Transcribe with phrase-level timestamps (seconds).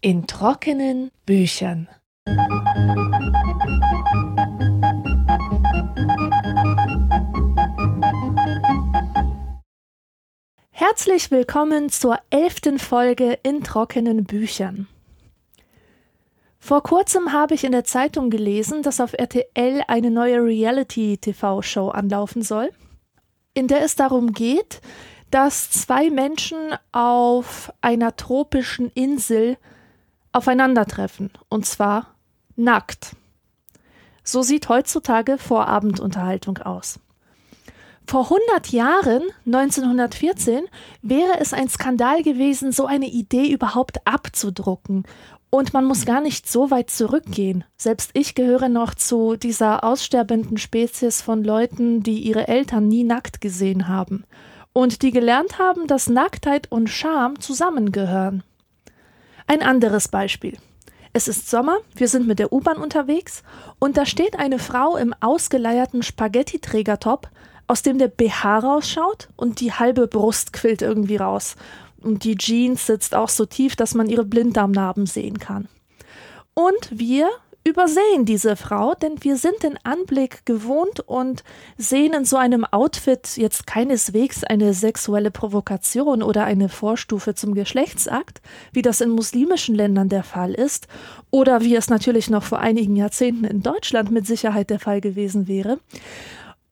[0.00, 1.88] In trockenen Büchern.
[10.70, 14.86] Herzlich willkommen zur elften Folge in trockenen Büchern.
[16.64, 22.40] Vor kurzem habe ich in der Zeitung gelesen, dass auf RTL eine neue Reality-TV-Show anlaufen
[22.40, 22.70] soll,
[23.52, 24.80] in der es darum geht,
[25.30, 26.56] dass zwei Menschen
[26.90, 29.58] auf einer tropischen Insel
[30.32, 32.14] aufeinandertreffen, und zwar
[32.56, 33.14] nackt.
[34.22, 36.98] So sieht heutzutage Vorabendunterhaltung aus.
[38.06, 40.64] Vor 100 Jahren, 1914,
[41.00, 45.04] wäre es ein Skandal gewesen, so eine Idee überhaupt abzudrucken.
[45.54, 47.62] Und man muss gar nicht so weit zurückgehen.
[47.76, 53.40] Selbst ich gehöre noch zu dieser aussterbenden Spezies von Leuten, die ihre Eltern nie nackt
[53.40, 54.24] gesehen haben.
[54.72, 58.42] Und die gelernt haben, dass Nacktheit und Scham zusammengehören.
[59.46, 60.58] Ein anderes Beispiel.
[61.12, 63.44] Es ist Sommer, wir sind mit der U-Bahn unterwegs
[63.78, 67.28] und da steht eine Frau im ausgeleierten Spaghetti-Trägertop,
[67.68, 71.54] aus dem der BH rausschaut und die halbe Brust quillt irgendwie raus.
[72.04, 75.68] Und die Jeans sitzt auch so tief, dass man ihre Blinddarmnarben sehen kann.
[76.54, 77.28] Und wir
[77.66, 81.42] übersehen diese Frau, denn wir sind den Anblick gewohnt und
[81.78, 88.42] sehen in so einem Outfit jetzt keineswegs eine sexuelle Provokation oder eine Vorstufe zum Geschlechtsakt,
[88.72, 90.88] wie das in muslimischen Ländern der Fall ist,
[91.30, 95.48] oder wie es natürlich noch vor einigen Jahrzehnten in Deutschland mit Sicherheit der Fall gewesen
[95.48, 95.78] wäre.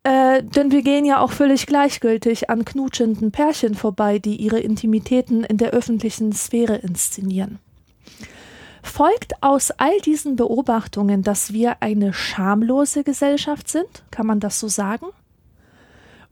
[0.04, 5.44] Äh, denn wir gehen ja auch völlig gleichgültig an knutschenden Pärchen vorbei, die ihre Intimitäten
[5.44, 7.60] in der öffentlichen Sphäre inszenieren.
[8.82, 14.02] Folgt aus all diesen Beobachtungen, dass wir eine schamlose Gesellschaft sind?
[14.10, 15.06] Kann man das so sagen?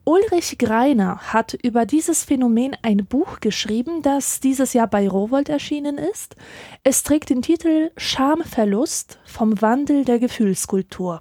[0.04, 5.98] Ulrich Greiner hat über dieses Phänomen ein Buch geschrieben, das dieses Jahr bei Rowold erschienen
[5.98, 6.34] ist.
[6.82, 11.20] Es trägt den Titel Schamverlust vom Wandel der Gefühlskultur.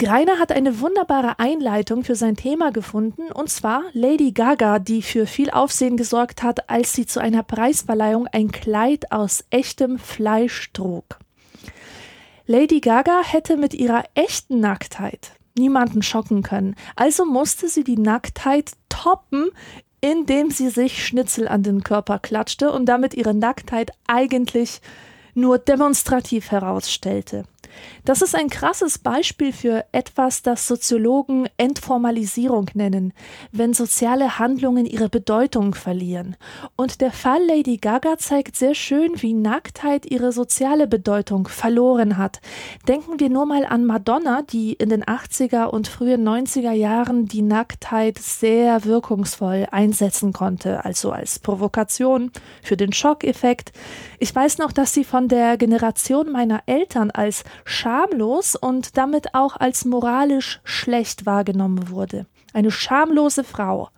[0.00, 5.26] Greiner hat eine wunderbare Einleitung für sein Thema gefunden, und zwar Lady Gaga, die für
[5.26, 11.18] viel Aufsehen gesorgt hat, als sie zu einer Preisverleihung ein Kleid aus echtem Fleisch trug.
[12.46, 18.72] Lady Gaga hätte mit ihrer echten Nacktheit niemanden schocken können, also musste sie die Nacktheit
[18.88, 19.50] toppen,
[20.00, 24.80] indem sie sich Schnitzel an den Körper klatschte und damit ihre Nacktheit eigentlich
[25.34, 27.44] nur demonstrativ herausstellte.
[28.04, 33.12] Das ist ein krasses Beispiel für etwas, das Soziologen Entformalisierung nennen,
[33.52, 36.36] wenn soziale Handlungen ihre Bedeutung verlieren.
[36.76, 42.40] Und der Fall Lady Gaga zeigt sehr schön, wie Nacktheit ihre soziale Bedeutung verloren hat.
[42.88, 47.42] Denken wir nur mal an Madonna, die in den 80er und frühen 90er Jahren die
[47.42, 52.30] Nacktheit sehr wirkungsvoll einsetzen konnte, also als Provokation
[52.62, 53.72] für den Schockeffekt.
[54.18, 59.56] Ich weiß noch, dass sie von der Generation meiner Eltern als schamlos und damit auch
[59.56, 62.26] als moralisch schlecht wahrgenommen wurde.
[62.52, 63.90] Eine schamlose Frau.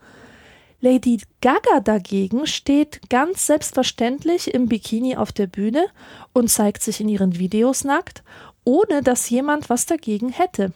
[0.80, 5.86] Lady Gaga dagegen steht ganz selbstverständlich im Bikini auf der Bühne
[6.32, 8.24] und zeigt sich in ihren Videos nackt,
[8.64, 10.72] ohne dass jemand was dagegen hätte.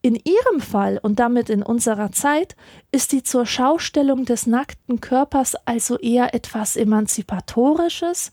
[0.00, 2.54] In ihrem Fall und damit in unserer Zeit
[2.92, 8.30] ist die zur Schaustellung des nackten Körpers also eher etwas Emanzipatorisches,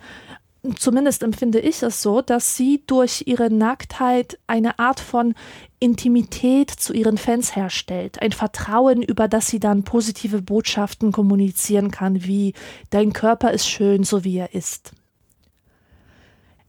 [0.73, 5.35] zumindest empfinde ich es so, dass sie durch ihre Nacktheit eine Art von
[5.79, 12.23] Intimität zu ihren Fans herstellt, ein Vertrauen, über das sie dann positive Botschaften kommunizieren kann,
[12.23, 12.53] wie
[12.89, 14.93] dein Körper ist schön, so wie er ist.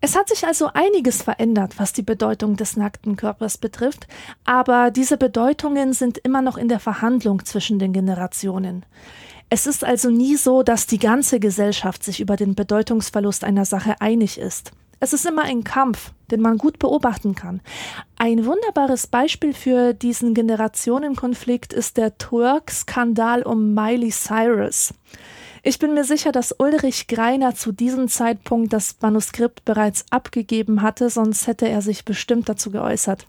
[0.01, 4.07] Es hat sich also einiges verändert, was die Bedeutung des nackten Körpers betrifft,
[4.45, 8.85] aber diese Bedeutungen sind immer noch in der Verhandlung zwischen den Generationen.
[9.49, 14.01] Es ist also nie so, dass die ganze Gesellschaft sich über den Bedeutungsverlust einer Sache
[14.01, 14.73] einig ist.
[14.99, 17.61] Es ist immer ein Kampf, den man gut beobachten kann.
[18.17, 24.95] Ein wunderbares Beispiel für diesen Generationenkonflikt ist der Twerk-Skandal um Miley Cyrus.
[25.63, 31.11] Ich bin mir sicher, dass Ulrich Greiner zu diesem Zeitpunkt das Manuskript bereits abgegeben hatte,
[31.11, 33.27] sonst hätte er sich bestimmt dazu geäußert.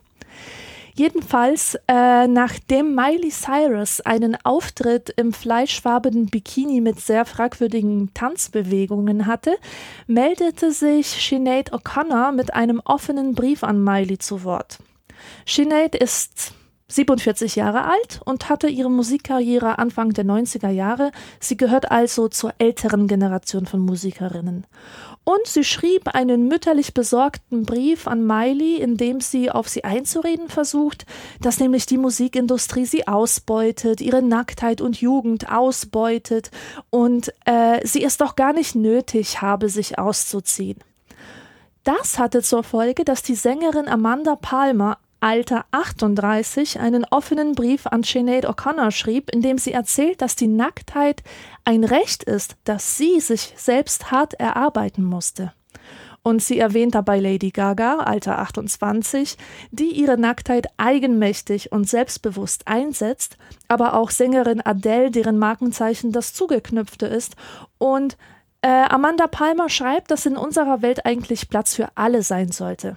[0.98, 9.58] Jedenfalls, äh, nachdem Miley Cyrus einen Auftritt im fleischfarbenen Bikini mit sehr fragwürdigen Tanzbewegungen hatte,
[10.08, 14.78] meldete sich Sinead O'Connor mit einem offenen Brief an Miley zu Wort.
[15.46, 16.52] Sinead ist
[16.88, 21.12] 47 Jahre alt und hatte ihre Musikkarriere Anfang der 90er Jahre.
[21.38, 24.66] Sie gehört also zur älteren Generation von Musikerinnen.
[25.28, 30.48] Und sie schrieb einen mütterlich besorgten Brief an Miley, in dem sie auf sie einzureden
[30.48, 31.04] versucht,
[31.42, 36.50] dass nämlich die Musikindustrie sie ausbeutet, ihre Nacktheit und Jugend ausbeutet
[36.88, 40.78] und äh, sie es doch gar nicht nötig habe, sich auszuziehen.
[41.84, 48.04] Das hatte zur Folge, dass die Sängerin Amanda Palmer Alter 38 einen offenen Brief an
[48.04, 51.22] Sinead O'Connor schrieb, in dem sie erzählt, dass die Nacktheit
[51.64, 55.52] ein Recht ist, das sie sich selbst hart erarbeiten musste.
[56.22, 59.36] Und sie erwähnt dabei Lady Gaga, Alter 28,
[59.70, 67.06] die ihre Nacktheit eigenmächtig und selbstbewusst einsetzt, aber auch Sängerin Adele, deren Markenzeichen das Zugeknüpfte
[67.06, 67.34] ist,
[67.78, 68.16] und
[68.62, 72.96] äh, Amanda Palmer schreibt, dass in unserer Welt eigentlich Platz für alle sein sollte.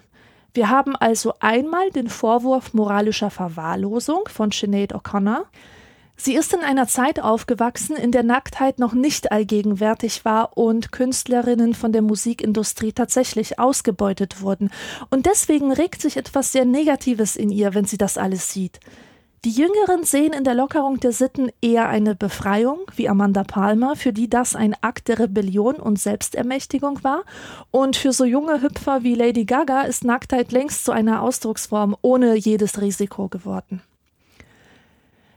[0.54, 5.46] Wir haben also einmal den Vorwurf moralischer Verwahrlosung von Sinead O'Connor.
[6.18, 11.74] Sie ist in einer Zeit aufgewachsen, in der Nacktheit noch nicht allgegenwärtig war und Künstlerinnen
[11.74, 14.70] von der Musikindustrie tatsächlich ausgebeutet wurden.
[15.10, 18.80] Und deswegen regt sich etwas sehr Negatives in ihr, wenn sie das alles sieht.
[19.44, 24.14] Die Jüngeren sehen in der Lockerung der Sitten eher eine Befreiung, wie Amanda Palmer, für
[24.14, 27.24] die das ein Akt der Rebellion und Selbstermächtigung war.
[27.72, 32.36] Und für so junge Hüpfer wie Lady Gaga ist Nacktheit längst zu einer Ausdrucksform ohne
[32.36, 33.82] jedes Risiko geworden.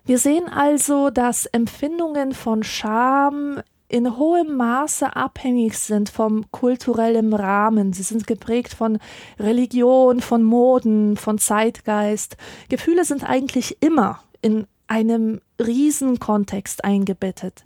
[0.05, 7.93] Wir sehen also, dass Empfindungen von Scham in hohem Maße abhängig sind vom kulturellen Rahmen.
[7.93, 8.99] Sie sind geprägt von
[9.39, 12.37] Religion, von Moden, von Zeitgeist.
[12.69, 17.65] Gefühle sind eigentlich immer in einem Riesenkontext eingebettet.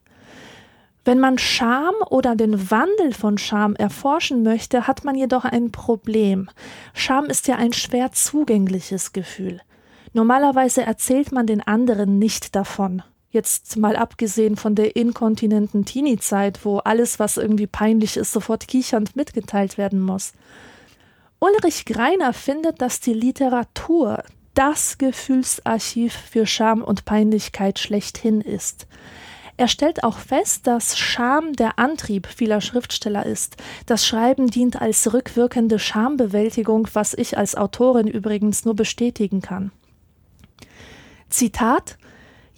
[1.04, 6.50] Wenn man Scham oder den Wandel von Scham erforschen möchte, hat man jedoch ein Problem.
[6.92, 9.60] Scham ist ja ein schwer zugängliches Gefühl.
[10.12, 13.02] Normalerweise erzählt man den anderen nicht davon.
[13.38, 19.14] Jetzt mal abgesehen von der inkontinenten Teenie-Zeit, wo alles, was irgendwie peinlich ist, sofort kichernd
[19.14, 20.32] mitgeteilt werden muss.
[21.38, 24.24] Ulrich Greiner findet, dass die Literatur
[24.54, 28.88] das Gefühlsarchiv für Scham und Peinlichkeit schlechthin ist.
[29.56, 33.56] Er stellt auch fest, dass Scham der Antrieb vieler Schriftsteller ist.
[33.86, 39.70] Das Schreiben dient als rückwirkende Schambewältigung, was ich als Autorin übrigens nur bestätigen kann.
[41.28, 41.98] Zitat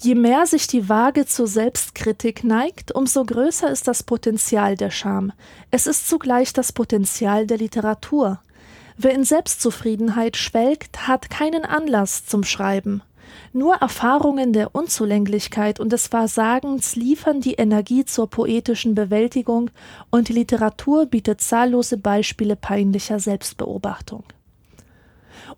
[0.03, 5.31] Je mehr sich die Waage zur Selbstkritik neigt, umso größer ist das Potenzial der Scham.
[5.71, 8.41] Es ist zugleich das Potenzial der Literatur.
[8.97, 13.03] Wer in Selbstzufriedenheit schwelgt, hat keinen Anlass zum Schreiben.
[13.53, 19.71] Nur Erfahrungen der Unzulänglichkeit und des Versagens liefern die Energie zur poetischen Bewältigung,
[20.09, 24.25] und die Literatur bietet zahllose Beispiele peinlicher Selbstbeobachtung.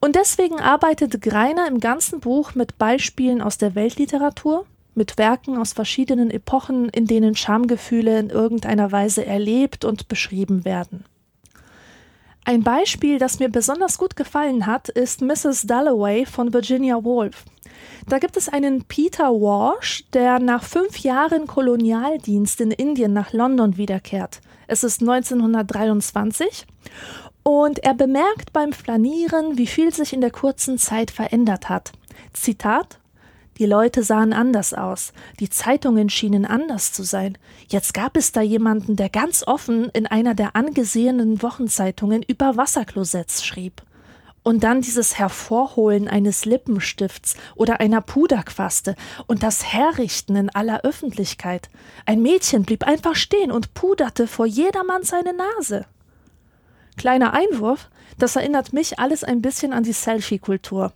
[0.04, 4.66] Und deswegen arbeitet Greiner im ganzen Buch mit Beispielen aus der Weltliteratur,
[4.96, 11.04] mit Werken aus verschiedenen Epochen, in denen Schamgefühle in irgendeiner Weise erlebt und beschrieben werden.
[12.44, 15.68] Ein Beispiel, das mir besonders gut gefallen hat, ist Mrs.
[15.68, 17.44] Dalloway von Virginia Woolf.
[18.08, 23.76] Da gibt es einen Peter Walsh, der nach fünf Jahren Kolonialdienst in Indien nach London
[23.76, 24.40] wiederkehrt.
[24.66, 26.66] Es ist 1923
[27.42, 31.92] und er bemerkt beim Flanieren, wie viel sich in der kurzen Zeit verändert hat.
[32.32, 32.98] Zitat
[33.58, 37.36] Die Leute sahen anders aus, die Zeitungen schienen anders zu sein.
[37.68, 43.44] Jetzt gab es da jemanden, der ganz offen in einer der angesehenen Wochenzeitungen über Wasserklosetts
[43.44, 43.82] schrieb.
[44.44, 48.96] Und dann dieses Hervorholen eines Lippenstifts oder einer Puderquaste
[49.28, 51.70] und das Herrichten in aller Öffentlichkeit.
[52.06, 55.86] Ein Mädchen blieb einfach stehen und puderte vor jedermann seine Nase.
[56.96, 60.92] Kleiner Einwurf, das erinnert mich alles ein bisschen an die Selfie-Kultur.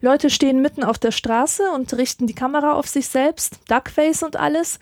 [0.00, 4.36] Leute stehen mitten auf der Straße und richten die Kamera auf sich selbst, Duckface und
[4.36, 4.78] alles.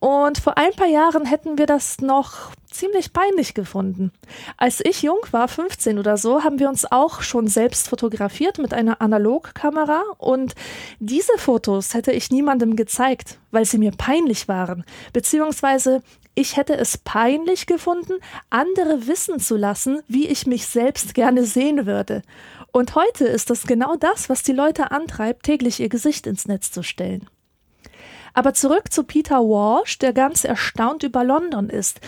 [0.00, 4.12] Und vor ein paar Jahren hätten wir das noch ziemlich peinlich gefunden.
[4.56, 8.72] Als ich jung war, 15 oder so, haben wir uns auch schon selbst fotografiert mit
[8.72, 10.54] einer Analogkamera und
[11.00, 16.02] diese Fotos hätte ich niemandem gezeigt, weil sie mir peinlich waren, beziehungsweise
[16.38, 18.14] ich hätte es peinlich gefunden,
[18.48, 22.22] andere wissen zu lassen, wie ich mich selbst gerne sehen würde.
[22.70, 26.70] Und heute ist das genau das, was die Leute antreibt, täglich ihr Gesicht ins Netz
[26.70, 27.26] zu stellen.
[28.34, 32.00] Aber zurück zu Peter Walsh, der ganz erstaunt über London ist.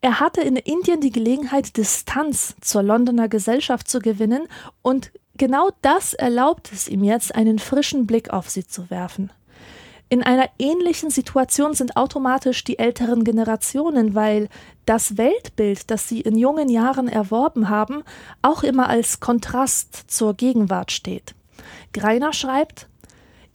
[0.00, 4.48] Er hatte in Indien die Gelegenheit, Distanz zur Londoner Gesellschaft zu gewinnen
[4.82, 9.30] und genau das erlaubt es ihm jetzt, einen frischen Blick auf sie zu werfen.
[10.08, 14.48] In einer ähnlichen Situation sind automatisch die älteren Generationen, weil
[14.84, 18.04] das Weltbild, das sie in jungen Jahren erworben haben,
[18.40, 21.34] auch immer als Kontrast zur Gegenwart steht.
[21.92, 22.88] Greiner schreibt,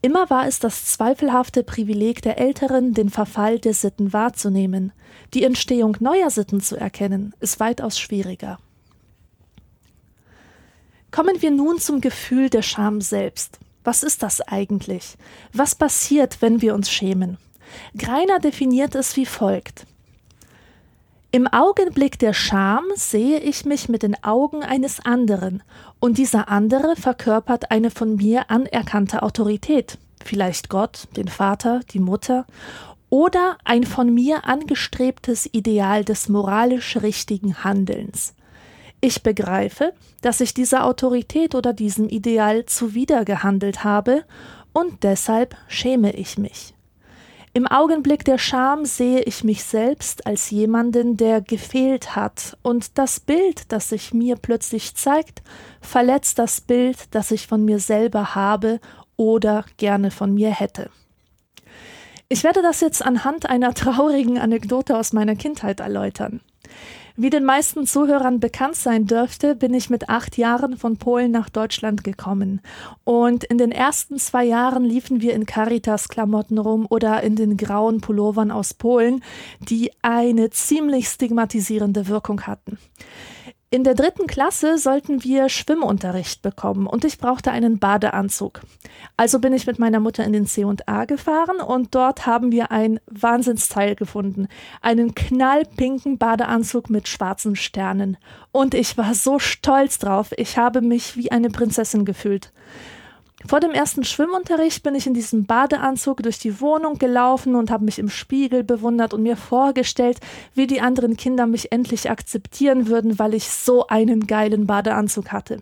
[0.03, 4.93] Immer war es das zweifelhafte Privileg der Älteren, den Verfall der Sitten wahrzunehmen.
[5.35, 8.57] Die Entstehung neuer Sitten zu erkennen, ist weitaus schwieriger.
[11.11, 13.59] Kommen wir nun zum Gefühl der Scham selbst.
[13.83, 15.17] Was ist das eigentlich?
[15.53, 17.37] Was passiert, wenn wir uns schämen?
[17.97, 19.85] Greiner definiert es wie folgt.
[21.33, 25.63] Im Augenblick der Scham sehe ich mich mit den Augen eines anderen,
[25.99, 32.45] und dieser andere verkörpert eine von mir anerkannte Autorität, vielleicht Gott, den Vater, die Mutter,
[33.09, 38.33] oder ein von mir angestrebtes Ideal des moralisch richtigen Handelns.
[39.01, 44.23] Ich begreife, dass ich dieser Autorität oder diesem Ideal zuwidergehandelt habe,
[44.73, 46.73] und deshalb schäme ich mich.
[47.53, 53.19] Im Augenblick der Scham sehe ich mich selbst als jemanden, der gefehlt hat, und das
[53.19, 55.41] Bild, das sich mir plötzlich zeigt,
[55.81, 58.79] verletzt das Bild, das ich von mir selber habe
[59.17, 60.89] oder gerne von mir hätte.
[62.29, 66.39] Ich werde das jetzt anhand einer traurigen Anekdote aus meiner Kindheit erläutern.
[67.17, 71.49] Wie den meisten Zuhörern bekannt sein dürfte, bin ich mit acht Jahren von Polen nach
[71.49, 72.61] Deutschland gekommen.
[73.03, 77.99] Und in den ersten zwei Jahren liefen wir in Caritas-Klamotten rum oder in den grauen
[77.99, 79.23] Pullovern aus Polen,
[79.59, 82.77] die eine ziemlich stigmatisierende Wirkung hatten.
[83.73, 88.59] In der dritten Klasse sollten wir Schwimmunterricht bekommen und ich brauchte einen Badeanzug.
[89.15, 92.99] Also bin ich mit meiner Mutter in den C&A gefahren und dort haben wir ein
[93.09, 94.49] Wahnsinnsteil gefunden.
[94.81, 98.17] Einen knallpinken Badeanzug mit schwarzen Sternen.
[98.51, 100.33] Und ich war so stolz drauf.
[100.35, 102.51] Ich habe mich wie eine Prinzessin gefühlt.
[103.47, 107.85] Vor dem ersten Schwimmunterricht bin ich in diesem Badeanzug durch die Wohnung gelaufen und habe
[107.85, 110.19] mich im Spiegel bewundert und mir vorgestellt,
[110.53, 115.61] wie die anderen Kinder mich endlich akzeptieren würden, weil ich so einen geilen Badeanzug hatte.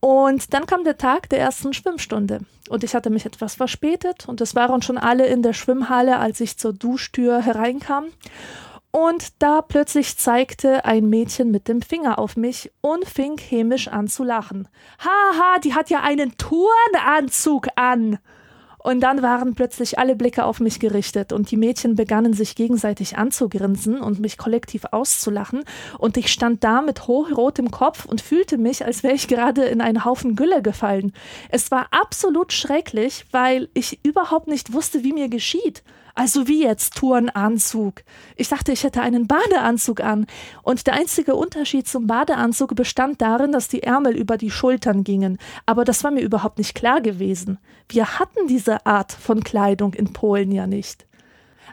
[0.00, 4.42] Und dann kam der Tag der ersten Schwimmstunde und ich hatte mich etwas verspätet und
[4.42, 8.04] es waren schon alle in der Schwimmhalle, als ich zur Duschtür hereinkam.
[8.94, 14.06] Und da plötzlich zeigte ein Mädchen mit dem Finger auf mich und fing hämisch an
[14.06, 14.68] zu lachen.
[15.00, 18.20] Haha, die hat ja einen Turnanzug an.
[18.78, 23.18] Und dann waren plötzlich alle Blicke auf mich gerichtet und die Mädchen begannen sich gegenseitig
[23.18, 25.64] anzugrinsen und mich kollektiv auszulachen.
[25.98, 29.80] Und ich stand da mit hochrotem Kopf und fühlte mich, als wäre ich gerade in
[29.80, 31.12] einen Haufen Gülle gefallen.
[31.48, 35.82] Es war absolut schrecklich, weil ich überhaupt nicht wusste, wie mir geschieht.
[36.16, 38.02] Also wie jetzt Turnanzug?
[38.36, 40.26] Ich dachte, ich hätte einen Badeanzug an.
[40.62, 45.38] Und der einzige Unterschied zum Badeanzug bestand darin, dass die Ärmel über die Schultern gingen.
[45.66, 47.58] Aber das war mir überhaupt nicht klar gewesen.
[47.88, 51.06] Wir hatten diese Art von Kleidung in Polen ja nicht.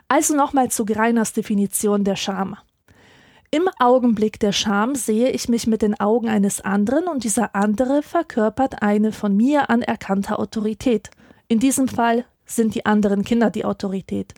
[0.08, 2.58] Also nochmal zu Greiners Definition der Scham.
[3.52, 8.02] Im Augenblick der Scham sehe ich mich mit den Augen eines anderen und dieser andere
[8.02, 11.12] verkörpert eine von mir anerkannte Autorität.
[11.48, 14.34] In diesem Fall sind die anderen Kinder die Autorität.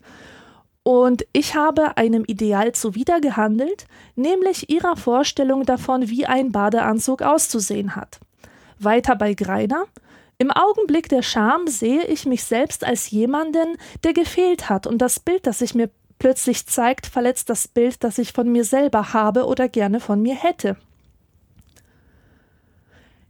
[0.84, 8.20] Und ich habe einem Ideal zuwidergehandelt, nämlich ihrer Vorstellung davon, wie ein Badeanzug auszusehen hat.
[8.80, 9.86] Weiter bei Greiner.
[10.38, 15.22] Im Augenblick der Scham sehe ich mich selbst als jemanden, der gefehlt hat, und das
[15.22, 15.90] Bild, das sich mir
[16.20, 20.36] plötzlich zeigt, verletzt das Bild, das ich von mir selber habe oder gerne von mir
[20.36, 20.76] hätte.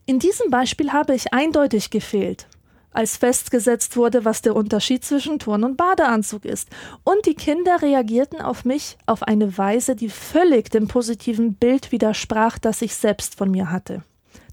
[0.05, 2.47] In diesem Beispiel habe ich eindeutig gefehlt
[2.93, 6.69] als festgesetzt wurde, was der Unterschied zwischen Turn- und Badeanzug ist.
[7.03, 12.57] Und die Kinder reagierten auf mich auf eine Weise, die völlig dem positiven Bild widersprach,
[12.59, 14.03] das ich selbst von mir hatte.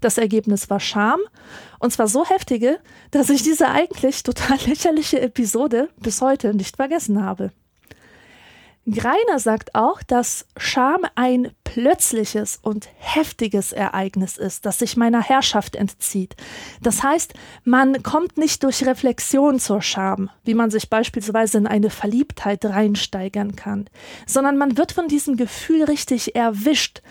[0.01, 1.19] Das Ergebnis war Scham,
[1.79, 2.79] und zwar so heftige,
[3.11, 7.51] dass ich diese eigentlich total lächerliche Episode bis heute nicht vergessen habe.
[8.89, 15.75] Greiner sagt auch, dass Scham ein plötzliches und heftiges Ereignis ist, das sich meiner Herrschaft
[15.75, 16.35] entzieht.
[16.81, 17.33] Das heißt,
[17.63, 23.55] man kommt nicht durch Reflexion zur Scham, wie man sich beispielsweise in eine Verliebtheit reinsteigern
[23.55, 23.87] kann,
[24.25, 27.01] sondern man wird von diesem Gefühl richtig erwischt,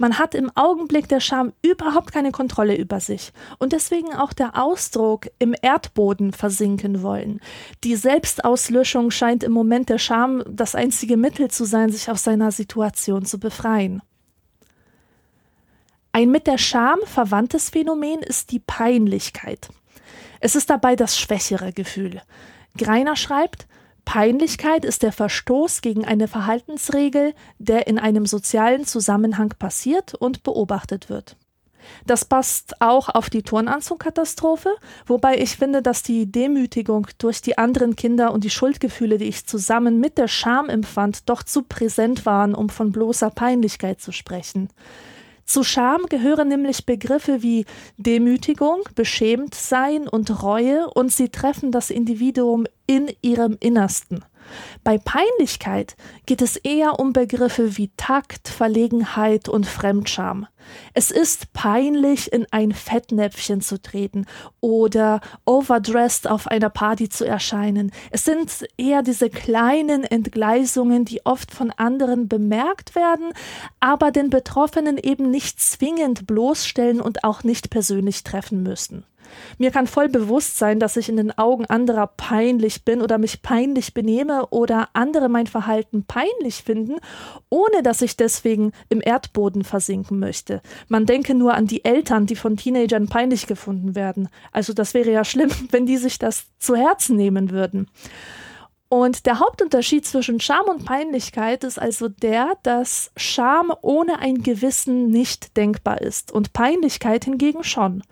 [0.00, 3.32] man hat im Augenblick der Scham überhaupt keine Kontrolle über sich.
[3.58, 7.40] Und deswegen auch der Ausdruck im Erdboden versinken wollen.
[7.84, 12.50] Die Selbstauslöschung scheint im Moment der Scham das einzige Mittel zu sein, sich aus seiner
[12.50, 14.00] Situation zu befreien.
[16.12, 19.68] Ein mit der Scham verwandtes Phänomen ist die Peinlichkeit.
[20.40, 22.22] Es ist dabei das schwächere Gefühl.
[22.78, 23.66] Greiner schreibt,
[24.04, 31.08] Peinlichkeit ist der Verstoß gegen eine Verhaltensregel, der in einem sozialen Zusammenhang passiert und beobachtet
[31.08, 31.36] wird.
[32.06, 34.70] Das passt auch auf die Turnanzugkatastrophe,
[35.06, 39.46] wobei ich finde, dass die Demütigung durch die anderen Kinder und die Schuldgefühle, die ich
[39.46, 44.68] zusammen mit der Scham empfand, doch zu präsent waren, um von bloßer Peinlichkeit zu sprechen.
[45.50, 47.66] Zu Scham gehören nämlich Begriffe wie
[47.96, 54.24] Demütigung, beschämt sein und Reue und sie treffen das Individuum in ihrem Innersten.
[54.84, 60.46] Bei Peinlichkeit geht es eher um Begriffe wie Takt, Verlegenheit und Fremdscham.
[60.94, 64.26] Es ist peinlich, in ein Fettnäpfchen zu treten
[64.60, 67.92] oder overdressed auf einer Party zu erscheinen.
[68.10, 73.32] Es sind eher diese kleinen Entgleisungen, die oft von anderen bemerkt werden,
[73.80, 79.04] aber den Betroffenen eben nicht zwingend bloßstellen und auch nicht persönlich treffen müssen.
[79.58, 83.42] Mir kann voll bewusst sein, dass ich in den Augen anderer peinlich bin oder mich
[83.42, 86.96] peinlich benehme oder andere mein Verhalten peinlich finden,
[87.48, 90.62] ohne dass ich deswegen im Erdboden versinken möchte.
[90.88, 94.28] Man denke nur an die Eltern, die von Teenagern peinlich gefunden werden.
[94.52, 97.88] Also das wäre ja schlimm, wenn die sich das zu Herzen nehmen würden.
[98.92, 105.06] Und der Hauptunterschied zwischen Scham und Peinlichkeit ist also der, dass Scham ohne ein Gewissen
[105.06, 108.02] nicht denkbar ist und Peinlichkeit hingegen schon.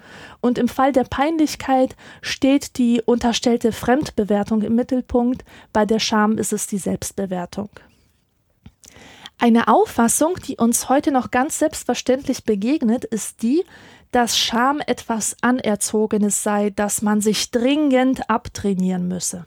[0.41, 6.53] Und im Fall der Peinlichkeit steht die unterstellte Fremdbewertung im Mittelpunkt, bei der Scham ist
[6.53, 7.71] es die Selbstbewertung.
[9.37, 13.65] Eine Auffassung, die uns heute noch ganz selbstverständlich begegnet, ist die,
[14.13, 19.45] dass Scham etwas Anerzogenes sei, das man sich dringend abtrainieren müsse.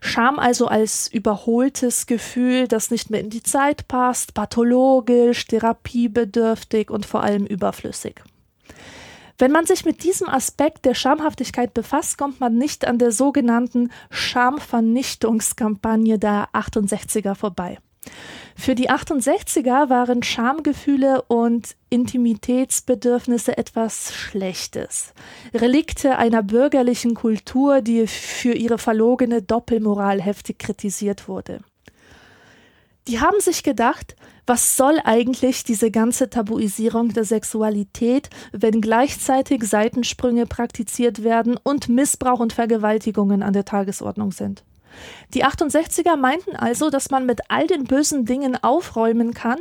[0.00, 7.06] Scham also als überholtes Gefühl, das nicht mehr in die Zeit passt, pathologisch, therapiebedürftig und
[7.06, 8.22] vor allem überflüssig.
[9.38, 13.90] Wenn man sich mit diesem Aspekt der Schamhaftigkeit befasst, kommt man nicht an der sogenannten
[14.10, 17.78] Schamvernichtungskampagne der 68er vorbei.
[18.56, 25.12] Für die 68er waren Schamgefühle und Intimitätsbedürfnisse etwas Schlechtes.
[25.52, 31.60] Relikte einer bürgerlichen Kultur, die für ihre verlogene Doppelmoral heftig kritisiert wurde.
[33.06, 40.46] Die haben sich gedacht, was soll eigentlich diese ganze Tabuisierung der Sexualität, wenn gleichzeitig Seitensprünge
[40.46, 44.64] praktiziert werden und Missbrauch und Vergewaltigungen an der Tagesordnung sind?
[45.34, 49.58] Die 68er meinten also, dass man mit all den bösen Dingen aufräumen kann,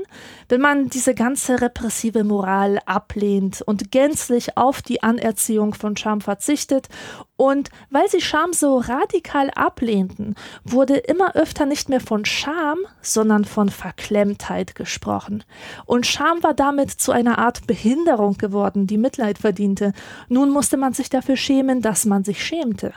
[0.49, 6.89] wenn man diese ganze repressive Moral ablehnt und gänzlich auf die Anerziehung von Scham verzichtet.
[7.35, 13.45] Und weil sie Scham so radikal ablehnten, wurde immer öfter nicht mehr von Scham, sondern
[13.45, 15.43] von Verklemmtheit gesprochen.
[15.85, 19.93] Und Scham war damit zu einer Art Behinderung geworden, die Mitleid verdiente.
[20.29, 22.93] Nun musste man sich dafür schämen, dass man sich schämte.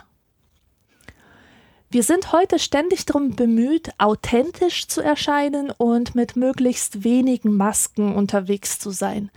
[1.88, 8.80] Wir sind heute ständig darum bemüht, authentisch zu erscheinen und mit möglichst wenigen Masken unterwegs
[8.80, 9.30] zu sein.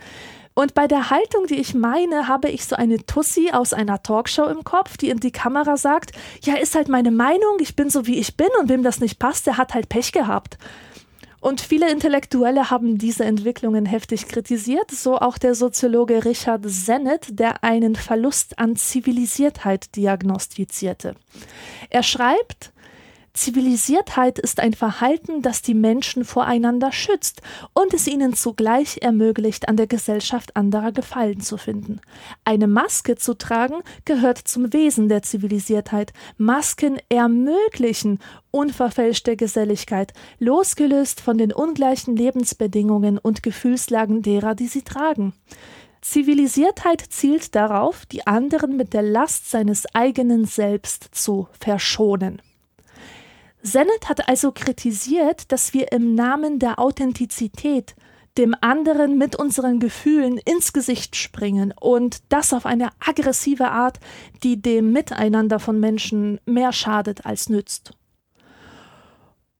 [0.54, 4.46] Und bei der Haltung, die ich meine, habe ich so eine Tussi aus einer Talkshow
[4.46, 6.10] im Kopf, die in die Kamera sagt,
[6.42, 9.20] ja, ist halt meine Meinung, ich bin so wie ich bin und wem das nicht
[9.20, 10.58] passt, der hat halt Pech gehabt.
[11.40, 17.64] Und viele Intellektuelle haben diese Entwicklungen heftig kritisiert, so auch der Soziologe Richard Sennett, der
[17.64, 21.14] einen Verlust an Zivilisiertheit diagnostizierte.
[21.88, 22.72] Er schreibt,
[23.40, 27.40] Zivilisiertheit ist ein Verhalten, das die Menschen voreinander schützt
[27.72, 32.02] und es ihnen zugleich ermöglicht, an der Gesellschaft anderer Gefallen zu finden.
[32.44, 36.12] Eine Maske zu tragen gehört zum Wesen der Zivilisiertheit.
[36.36, 38.18] Masken ermöglichen
[38.50, 45.32] unverfälschte Geselligkeit, losgelöst von den ungleichen Lebensbedingungen und Gefühlslagen derer, die sie tragen.
[46.02, 52.42] Zivilisiertheit zielt darauf, die anderen mit der Last seines eigenen Selbst zu verschonen.
[53.62, 57.94] Sennett hat also kritisiert, dass wir im Namen der Authentizität
[58.38, 63.98] dem anderen mit unseren Gefühlen ins Gesicht springen und das auf eine aggressive Art,
[64.42, 67.92] die dem Miteinander von Menschen mehr schadet als nützt.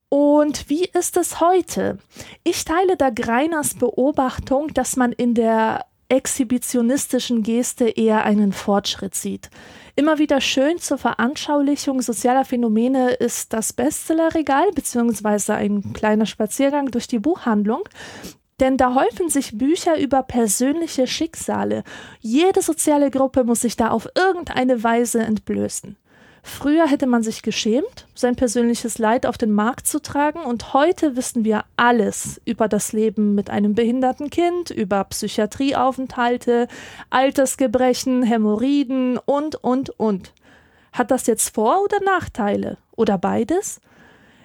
[0.08, 1.98] Und wie ist es heute?
[2.42, 9.50] Ich teile da Greiners Beobachtung, dass man in der exhibitionistischen Geste eher einen Fortschritt sieht.
[9.96, 17.08] Immer wieder schön zur Veranschaulichung sozialer Phänomene ist das Bestsellerregal beziehungsweise ein kleiner Spaziergang durch
[17.08, 17.82] die Buchhandlung.
[18.60, 21.82] Denn da häufen sich Bücher über persönliche Schicksale.
[22.20, 25.96] Jede soziale Gruppe muss sich da auf irgendeine Weise entblößen.
[26.42, 31.16] Früher hätte man sich geschämt, sein persönliches Leid auf den Markt zu tragen, und heute
[31.16, 36.68] wissen wir alles über das Leben mit einem behinderten Kind, über Psychiatrieaufenthalte,
[37.10, 40.32] Altersgebrechen, Hämorrhoiden und, und, und.
[40.92, 42.78] Hat das jetzt Vor- oder Nachteile?
[42.96, 43.80] Oder beides?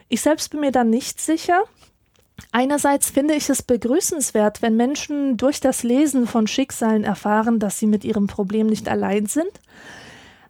[0.10, 1.64] Ich selbst bin mir da nicht sicher.
[2.52, 7.88] Einerseits finde ich es begrüßenswert, wenn Menschen durch das Lesen von Schicksalen erfahren, dass sie
[7.88, 9.52] mit ihrem Problem nicht allein sind.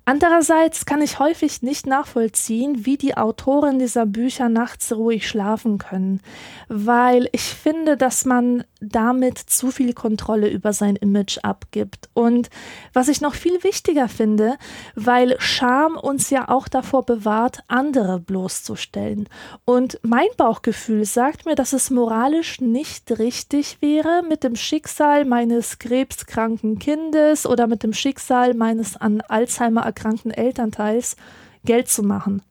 [0.07, 6.21] Andererseits kann ich häufig nicht nachvollziehen, wie die Autoren dieser Bücher nachts ruhig schlafen können,
[6.67, 12.09] weil ich finde, dass man damit zu viel Kontrolle über sein Image abgibt.
[12.13, 12.49] Und
[12.93, 14.57] was ich noch viel wichtiger finde,
[14.95, 19.27] weil Scham uns ja auch davor bewahrt, andere bloßzustellen.
[19.65, 25.79] Und mein Bauchgefühl sagt mir, dass es moralisch nicht richtig wäre, mit dem Schicksal meines
[25.79, 31.15] krebskranken Kindes oder mit dem Schicksal meines an Alzheimer erkrankten Elternteils
[31.65, 32.41] Geld zu machen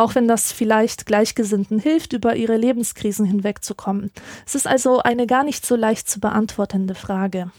[0.00, 4.10] auch wenn das vielleicht Gleichgesinnten hilft, über ihre Lebenskrisen hinwegzukommen.
[4.46, 7.50] Es ist also eine gar nicht so leicht zu beantwortende Frage.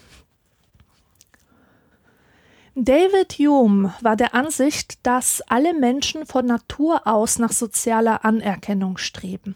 [2.73, 9.55] David Hume war der Ansicht, dass alle Menschen von Natur aus nach sozialer Anerkennung streben.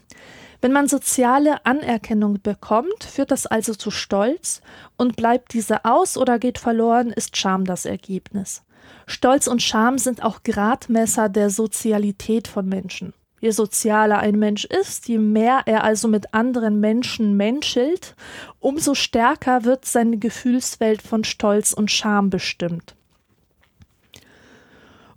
[0.60, 4.60] Wenn man soziale Anerkennung bekommt, führt das also zu Stolz
[4.96, 8.62] und bleibt diese aus oder geht verloren, ist Scham das Ergebnis.
[9.06, 13.12] Stolz und Scham sind auch Gradmesser der Sozialität von Menschen.
[13.40, 18.16] Je sozialer ein Mensch ist, je mehr er also mit anderen Menschen menschelt,
[18.60, 22.96] umso stärker wird seine Gefühlswelt von Stolz und Scham bestimmt.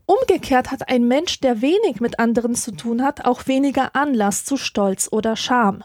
[0.05, 4.58] Umgekehrt hat ein Mensch, der wenig mit anderen zu tun hat, auch weniger Anlass zu
[4.58, 5.84] Stolz oder Scham.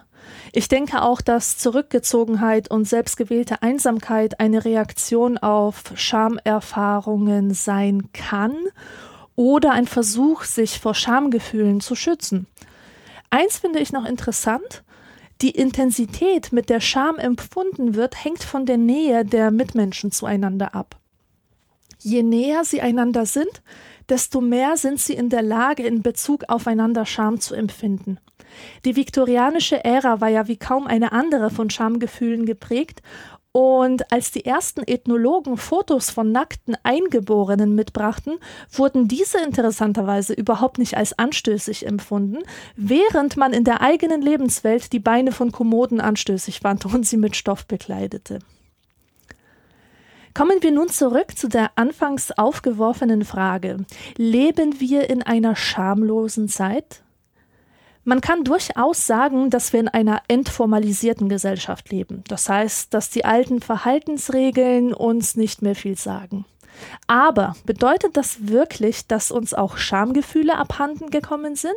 [0.52, 8.54] Ich denke auch, dass Zurückgezogenheit und selbstgewählte Einsamkeit eine Reaktion auf Schamerfahrungen sein kann
[9.36, 12.46] oder ein Versuch, sich vor Schamgefühlen zu schützen.
[13.30, 14.84] Eins finde ich noch interessant.
[15.40, 20.96] Die Intensität, mit der Scham empfunden wird, hängt von der Nähe der Mitmenschen zueinander ab.
[21.98, 23.62] Je näher sie einander sind,
[24.08, 28.18] desto mehr sind sie in der Lage, in Bezug aufeinander Scham zu empfinden.
[28.84, 33.02] Die viktorianische Ära war ja wie kaum eine andere von Schamgefühlen geprägt
[33.56, 38.40] und als die ersten Ethnologen Fotos von nackten Eingeborenen mitbrachten,
[38.72, 42.38] wurden diese interessanterweise überhaupt nicht als anstößig empfunden,
[42.74, 47.36] während man in der eigenen Lebenswelt die Beine von Kommoden anstößig fand und sie mit
[47.36, 48.40] Stoff bekleidete.
[50.34, 53.84] Kommen wir nun zurück zu der anfangs aufgeworfenen Frage.
[54.16, 57.03] Leben wir in einer schamlosen Zeit?
[58.04, 62.22] Man kann durchaus sagen, dass wir in einer entformalisierten Gesellschaft leben.
[62.28, 66.44] Das heißt, dass die alten Verhaltensregeln uns nicht mehr viel sagen.
[67.06, 71.74] Aber bedeutet das wirklich, dass uns auch Schamgefühle abhanden gekommen sind?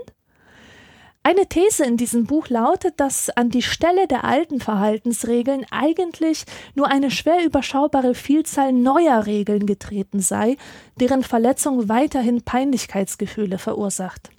[1.24, 6.88] Eine These in diesem Buch lautet, dass an die Stelle der alten Verhaltensregeln eigentlich nur
[6.88, 10.56] eine schwer überschaubare Vielzahl neuer Regeln getreten sei,
[11.00, 14.30] deren Verletzung weiterhin Peinlichkeitsgefühle verursacht.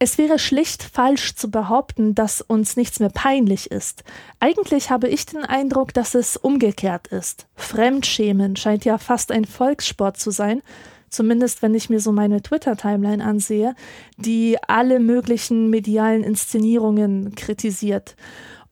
[0.00, 4.04] Es wäre schlicht falsch zu behaupten, dass uns nichts mehr peinlich ist.
[4.38, 7.48] Eigentlich habe ich den Eindruck, dass es umgekehrt ist.
[7.56, 10.62] Fremdschämen scheint ja fast ein Volkssport zu sein,
[11.10, 13.74] zumindest wenn ich mir so meine Twitter-Timeline ansehe,
[14.16, 18.14] die alle möglichen medialen Inszenierungen kritisiert.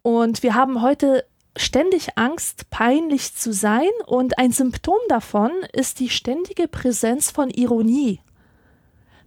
[0.03, 1.25] Und wir haben heute
[1.57, 8.21] ständig Angst, peinlich zu sein, und ein Symptom davon ist die ständige Präsenz von Ironie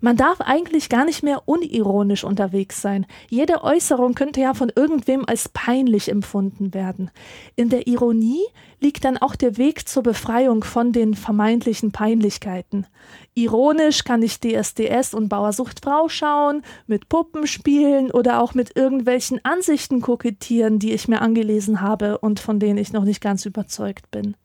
[0.02, 3.06] man darf eigentlich gar nicht mehr unironisch unterwegs sein.
[3.30, 7.12] Jede Äußerung könnte ja von irgendwem als peinlich empfunden werden.
[7.56, 8.44] In der Ironie
[8.80, 12.88] liegt dann auch der Weg zur Befreiung von den vermeintlichen Peinlichkeiten.
[13.34, 19.44] Ironisch kann ich DSDS und Bauersucht Frau schauen, mit Puppen spielen oder auch mit irgendwelchen
[19.44, 24.12] Ansichten kokettieren, die ich mir angelesen habe und von denen ich noch nicht ganz überzeugt
[24.12, 24.36] bin.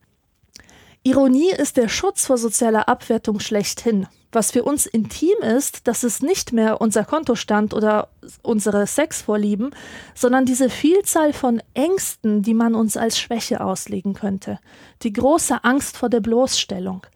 [1.05, 4.07] Ironie ist der Schutz vor sozialer Abwertung schlechthin.
[4.35, 8.09] Was für uns intim ist, das ist nicht mehr unser Kontostand oder
[8.43, 9.75] unsere Sexvorlieben,
[10.15, 14.59] sondern diese Vielzahl von Ängsten, die man uns als Schwäche auslegen könnte.
[15.03, 17.07] Die große Angst vor der Bloßstellung.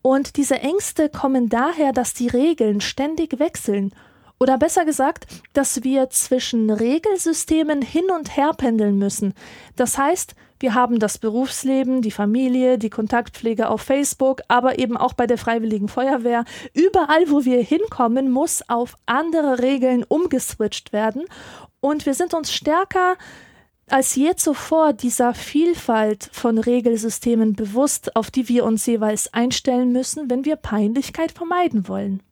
[0.00, 3.92] Und diese Ängste kommen daher, dass die Regeln ständig wechseln
[4.40, 9.34] oder besser gesagt, dass wir zwischen Regelsystemen hin und her pendeln müssen.
[9.76, 15.12] Das heißt, wir haben das Berufsleben, die Familie, die Kontaktpflege auf Facebook, aber eben auch
[15.12, 16.46] bei der Freiwilligen Feuerwehr.
[16.72, 21.24] Überall, wo wir hinkommen, muss auf andere Regeln umgeswitcht werden.
[21.80, 23.18] Und wir sind uns stärker
[23.90, 30.30] als je zuvor dieser Vielfalt von Regelsystemen bewusst, auf die wir uns jeweils einstellen müssen,
[30.30, 32.22] wenn wir Peinlichkeit vermeiden wollen.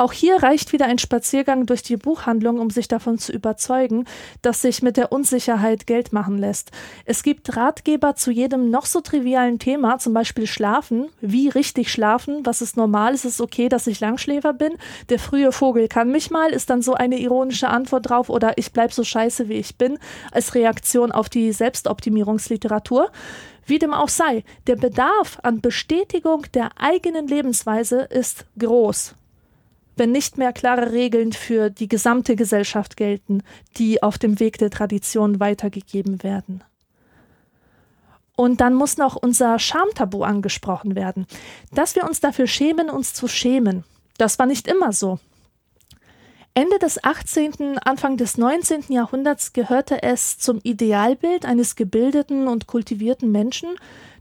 [0.00, 4.06] Auch hier reicht wieder ein Spaziergang durch die Buchhandlung, um sich davon zu überzeugen,
[4.40, 6.70] dass sich mit der Unsicherheit Geld machen lässt.
[7.04, 12.46] Es gibt Ratgeber zu jedem noch so trivialen Thema, zum Beispiel Schlafen, wie richtig schlafen,
[12.46, 14.72] was ist normal, ist es okay, dass ich Langschläfer bin,
[15.10, 18.72] der frühe Vogel kann mich mal, ist dann so eine ironische Antwort drauf oder ich
[18.72, 19.98] bleib so scheiße, wie ich bin,
[20.32, 23.10] als Reaktion auf die Selbstoptimierungsliteratur.
[23.66, 29.14] Wie dem auch sei, der Bedarf an Bestätigung der eigenen Lebensweise ist groß
[30.00, 33.42] wenn nicht mehr klare Regeln für die gesamte Gesellschaft gelten,
[33.76, 36.64] die auf dem Weg der Tradition weitergegeben werden.
[38.34, 41.26] Und dann muss noch unser Schamtabu angesprochen werden,
[41.74, 43.84] dass wir uns dafür schämen, uns zu schämen.
[44.16, 45.18] Das war nicht immer so.
[46.54, 48.84] Ende des 18., Anfang des 19.
[48.88, 53.68] Jahrhunderts gehörte es zum Idealbild eines gebildeten und kultivierten Menschen,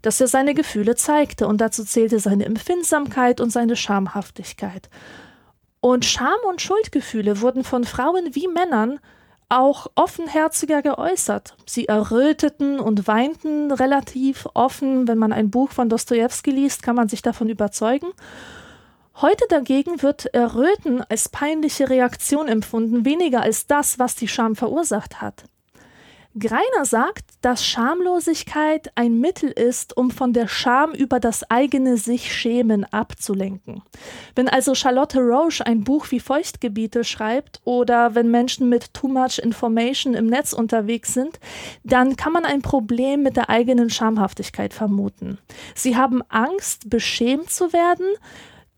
[0.01, 4.89] dass er seine Gefühle zeigte, und dazu zählte seine Empfindsamkeit und seine Schamhaftigkeit.
[5.81, 8.99] Und Scham und Schuldgefühle wurden von Frauen wie Männern
[9.47, 11.55] auch offenherziger geäußert.
[11.65, 15.07] Sie erröteten und weinten relativ offen.
[15.07, 18.07] Wenn man ein Buch von Dostoevsky liest, kann man sich davon überzeugen.
[19.21, 25.21] Heute dagegen wird Erröten als peinliche Reaktion empfunden, weniger als das, was die Scham verursacht
[25.21, 25.43] hat.
[26.37, 32.31] Greiner sagt, dass Schamlosigkeit ein Mittel ist, um von der Scham über das eigene sich
[32.31, 33.81] schämen abzulenken.
[34.35, 39.39] Wenn also Charlotte Roche ein Buch wie Feuchtgebiete schreibt oder wenn Menschen mit too much
[39.39, 41.39] information im Netz unterwegs sind,
[41.83, 45.39] dann kann man ein Problem mit der eigenen Schamhaftigkeit vermuten.
[45.73, 48.05] Sie haben Angst, beschämt zu werden,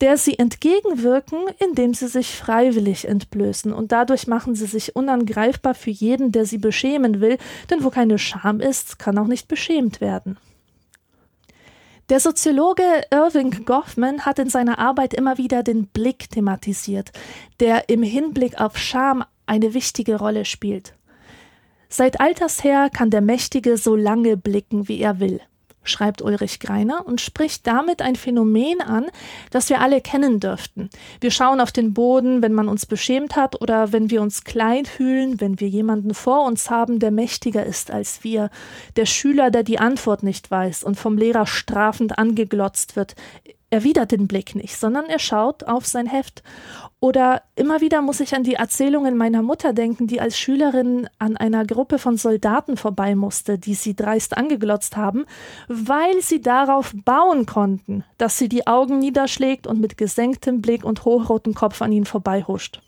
[0.02, 3.72] der sie entgegenwirken, indem sie sich freiwillig entblößen.
[3.72, 7.38] Und dadurch machen sie sich unangreifbar für jeden, der sie beschämen will,
[7.70, 10.38] denn wo keine Scham ist, kann auch nicht beschämt werden.
[12.10, 17.12] Der Soziologe Irving Goffman hat in seiner Arbeit immer wieder den Blick thematisiert,
[17.60, 20.96] der im Hinblick auf Scham eine wichtige Rolle spielt.
[21.90, 25.42] Seit alters her kann der Mächtige so lange blicken, wie er will
[25.84, 29.08] schreibt Ulrich Greiner und spricht damit ein Phänomen an,
[29.50, 30.90] das wir alle kennen dürften.
[31.20, 34.86] Wir schauen auf den Boden, wenn man uns beschämt hat oder wenn wir uns klein
[34.86, 38.50] fühlen, wenn wir jemanden vor uns haben, der mächtiger ist als wir,
[38.96, 43.16] der Schüler, der die Antwort nicht weiß und vom Lehrer strafend angeglotzt wird,
[43.72, 46.44] erwidert den Blick nicht, sondern er schaut auf sein Heft.
[47.00, 51.38] Oder immer wieder muss ich an die Erzählungen meiner Mutter denken, die als Schülerin an
[51.38, 55.26] einer Gruppe von Soldaten vorbei musste, die sie dreist angeglotzt haben,
[55.68, 61.06] weil sie darauf bauen konnten, dass sie die Augen niederschlägt und mit gesenktem Blick und
[61.06, 62.82] hochrotem Kopf an ihnen vorbeihuscht.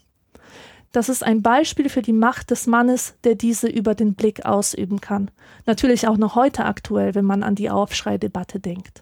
[0.91, 5.01] Das ist ein Beispiel für die Macht des Mannes, der diese über den Blick ausüben
[5.01, 5.31] kann.
[5.65, 9.01] Natürlich auch noch heute aktuell, wenn man an die Aufschreidebatte denkt.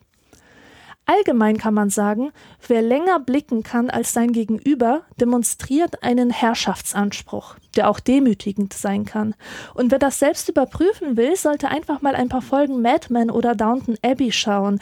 [1.11, 2.31] Allgemein kann man sagen,
[2.69, 9.35] wer länger blicken kann als sein Gegenüber, demonstriert einen Herrschaftsanspruch, der auch demütigend sein kann.
[9.73, 13.55] Und wer das selbst überprüfen will, sollte einfach mal ein paar Folgen Mad Men oder
[13.55, 14.79] Downton Abbey schauen.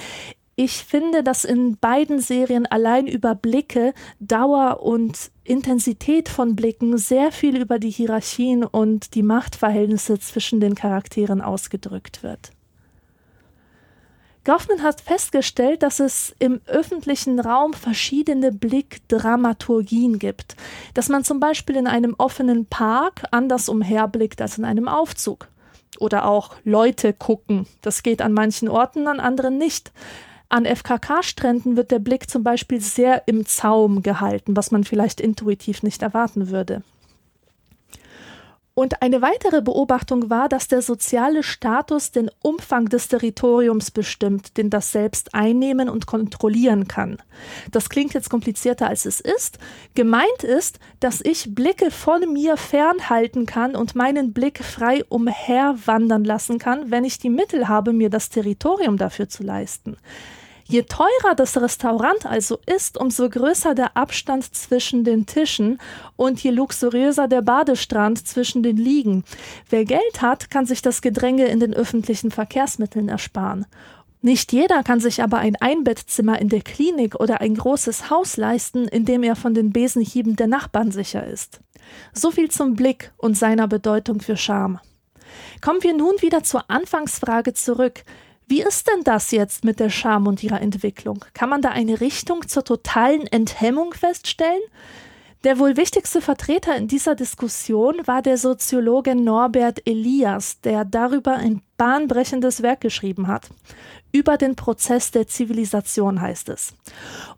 [0.56, 7.32] Ich finde, dass in beiden Serien allein über Blicke, Dauer und Intensität von Blicken sehr
[7.32, 12.52] viel über die Hierarchien und die Machtverhältnisse zwischen den Charakteren ausgedrückt wird.
[14.46, 20.56] Goffman hat festgestellt, dass es im öffentlichen Raum verschiedene Blickdramaturgien gibt.
[20.94, 25.50] Dass man zum Beispiel in einem offenen Park anders umherblickt als in einem Aufzug.
[26.00, 27.68] Oder auch Leute gucken.
[27.82, 29.92] Das geht an manchen Orten, an anderen nicht.
[30.48, 35.84] An FKK-Stränden wird der Blick zum Beispiel sehr im Zaum gehalten, was man vielleicht intuitiv
[35.84, 36.82] nicht erwarten würde.
[38.80, 44.70] Und eine weitere Beobachtung war, dass der soziale Status den Umfang des Territoriums bestimmt, den
[44.70, 47.18] das selbst einnehmen und kontrollieren kann.
[47.72, 49.60] Das klingt jetzt komplizierter als es ist.
[49.96, 56.58] Gemeint ist, dass ich Blicke von mir fernhalten kann und meinen Blick frei umherwandern lassen
[56.58, 59.98] kann, wenn ich die Mittel habe, mir das Territorium dafür zu leisten.
[60.70, 65.80] Je teurer das Restaurant also ist, umso größer der Abstand zwischen den Tischen
[66.16, 69.24] und je luxuriöser der Badestrand zwischen den Liegen.
[69.68, 73.66] Wer Geld hat, kann sich das Gedränge in den öffentlichen Verkehrsmitteln ersparen.
[74.22, 78.88] Nicht jeder kann sich aber ein Einbettzimmer in der Klinik oder ein großes Haus leisten,
[78.88, 81.62] in dem er von den Besenhieben der Nachbarn sicher ist.
[82.14, 84.80] So viel zum Blick und seiner Bedeutung für Scham.
[85.62, 88.04] Kommen wir nun wieder zur Anfangsfrage zurück.
[88.50, 91.24] Wie ist denn das jetzt mit der Scham und ihrer Entwicklung?
[91.36, 94.64] Kann man da eine Richtung zur totalen Enthemmung feststellen?
[95.44, 101.62] Der wohl wichtigste Vertreter in dieser Diskussion war der Soziologe Norbert Elias, der darüber ein
[101.78, 103.50] bahnbrechendes Werk geschrieben hat
[104.12, 106.74] über den Prozess der Zivilisation heißt es.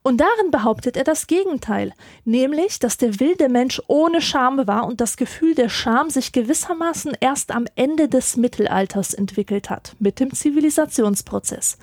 [0.03, 5.01] Und darin behauptet er das Gegenteil, nämlich, dass der wilde Mensch ohne Scham war und
[5.01, 10.33] das Gefühl der Scham sich gewissermaßen erst am Ende des Mittelalters entwickelt hat, mit dem
[10.33, 11.77] Zivilisationsprozess.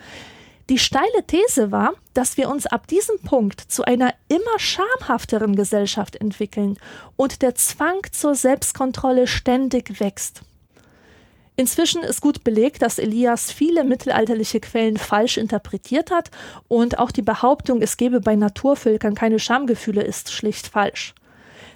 [0.69, 6.17] Die steile These war, dass wir uns ab diesem Punkt zu einer immer schamhafteren Gesellschaft
[6.17, 6.79] entwickeln
[7.17, 10.43] und der Zwang zur Selbstkontrolle ständig wächst.
[11.57, 16.31] Inzwischen ist gut belegt, dass Elias viele mittelalterliche Quellen falsch interpretiert hat
[16.69, 21.15] und auch die Behauptung, es gebe bei Naturvölkern keine Schamgefühle, ist schlicht falsch.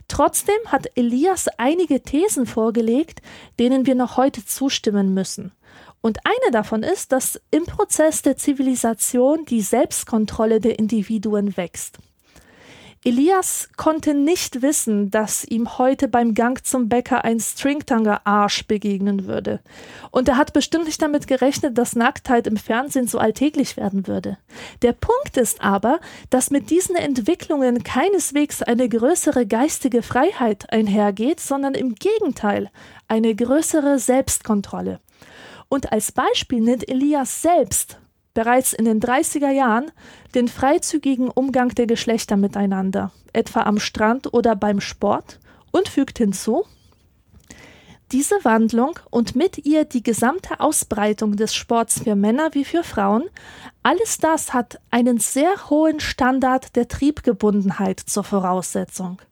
[0.07, 3.23] Trotzdem hat Elias einige Thesen vorgelegt,
[3.59, 5.53] denen wir noch heute zustimmen müssen.
[6.03, 11.99] Und eine davon ist, dass im Prozess der Zivilisation die Selbstkontrolle der Individuen wächst.
[13.05, 19.59] Elias konnte nicht wissen, dass ihm heute beim Gang zum Bäcker ein Stringtanger-Arsch begegnen würde.
[20.13, 24.39] Und er hat bestimmt nicht damit gerechnet, dass Nacktheit im Fernsehen so alltäglich werden würde.
[24.83, 25.99] Der Punkt ist aber,
[26.31, 32.71] dass mit diesen Entwicklungen keineswegs eine größere geistige Freiheit einhergeht, sondern im Gegenteil
[33.09, 35.01] eine größere Selbstkontrolle.
[35.73, 37.99] Und als Beispiel nennt Elias selbst
[38.35, 39.91] bereits in den 30er Jahren
[40.35, 46.67] den freizügigen Umgang der Geschlechter miteinander, etwa am Strand oder beim Sport, und fügt hinzu,
[48.11, 53.25] diese Wandlung und mit ihr die gesamte Ausbreitung des Sports für Männer wie für Frauen,
[53.83, 59.23] alles das hat einen sehr hohen Standard der Triebgebundenheit zur Voraussetzung.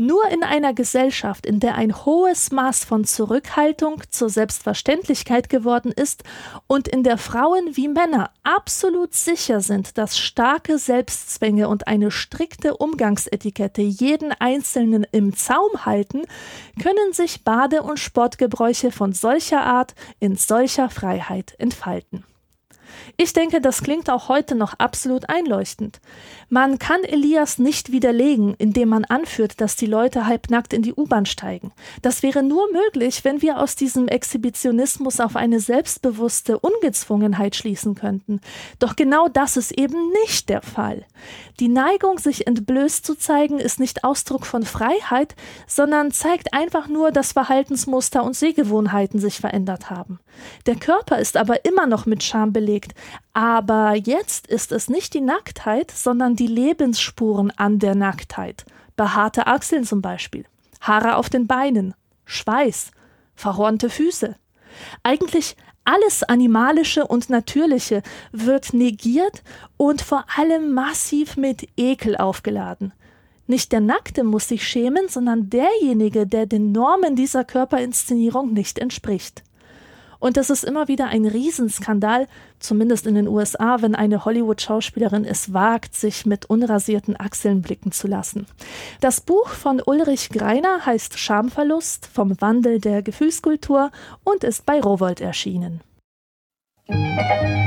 [0.00, 6.22] Nur in einer Gesellschaft, in der ein hohes Maß von Zurückhaltung zur Selbstverständlichkeit geworden ist
[6.68, 12.76] und in der Frauen wie Männer absolut sicher sind, dass starke Selbstzwänge und eine strikte
[12.76, 16.22] Umgangsetikette jeden Einzelnen im Zaum halten,
[16.80, 22.22] können sich Bade- und Sportgebräuche von solcher Art in solcher Freiheit entfalten.
[23.16, 26.00] Ich denke, das klingt auch heute noch absolut einleuchtend.
[26.48, 31.26] Man kann Elias nicht widerlegen, indem man anführt, dass die Leute halbnackt in die U-Bahn
[31.26, 31.72] steigen.
[32.02, 38.40] Das wäre nur möglich, wenn wir aus diesem Exhibitionismus auf eine selbstbewusste Ungezwungenheit schließen könnten.
[38.78, 41.04] Doch genau das ist eben nicht der Fall.
[41.60, 45.34] Die Neigung, sich entblößt zu zeigen, ist nicht Ausdruck von Freiheit,
[45.66, 50.20] sondern zeigt einfach nur, dass Verhaltensmuster und Sehgewohnheiten sich verändert haben.
[50.66, 52.77] Der Körper ist aber immer noch mit Scham belegt,
[53.32, 58.64] aber jetzt ist es nicht die Nacktheit, sondern die Lebensspuren an der Nacktheit.
[58.96, 60.44] Behaarte Achseln zum Beispiel,
[60.80, 62.90] Haare auf den Beinen, Schweiß,
[63.34, 64.36] verhornte Füße.
[65.02, 69.42] Eigentlich alles Animalische und Natürliche wird negiert
[69.78, 72.92] und vor allem massiv mit Ekel aufgeladen.
[73.46, 79.42] Nicht der Nackte muss sich schämen, sondern derjenige, der den Normen dieser Körperinszenierung nicht entspricht.
[80.18, 82.26] Und das ist immer wieder ein Riesenskandal,
[82.58, 88.08] zumindest in den USA, wenn eine Hollywood-Schauspielerin es wagt, sich mit unrasierten Achseln blicken zu
[88.08, 88.46] lassen.
[89.00, 93.90] Das Buch von Ulrich Greiner heißt Schamverlust vom Wandel der Gefühlskultur
[94.24, 95.80] und ist bei Rowold erschienen.
[96.88, 97.58] Musik